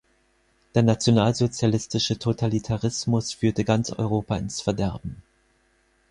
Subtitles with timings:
[0.73, 5.21] Der nationalsozialistische Totalitarismus führte ganz Europa ins Verderben.